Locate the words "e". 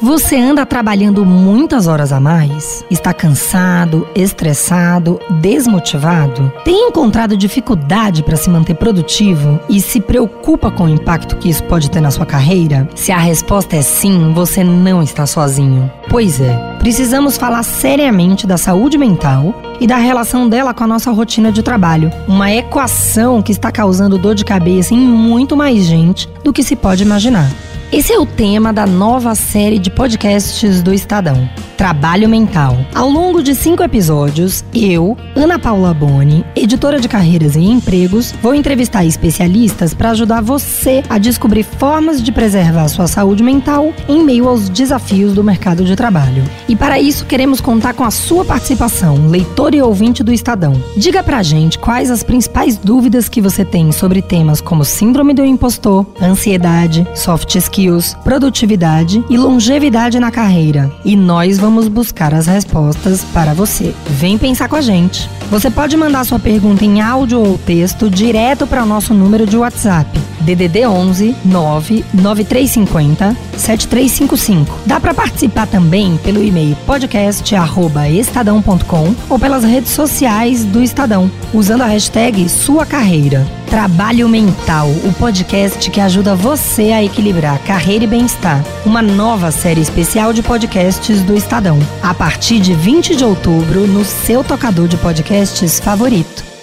9.70-9.80, 19.80-19.86, 37.54-37.60, 46.66-46.74, 49.74-49.82, 59.28-59.36, 61.04-61.14, 88.04-88.06